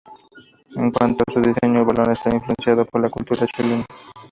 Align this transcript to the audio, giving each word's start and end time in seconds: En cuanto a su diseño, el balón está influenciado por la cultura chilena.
En 0.77 0.89
cuanto 0.89 1.23
a 1.27 1.31
su 1.31 1.39
diseño, 1.41 1.81
el 1.81 1.85
balón 1.85 2.09
está 2.09 2.33
influenciado 2.33 2.85
por 2.85 3.01
la 3.01 3.09
cultura 3.11 3.45
chilena. 3.45 3.85